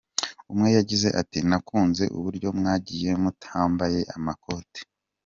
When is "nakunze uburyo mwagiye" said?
1.49-3.11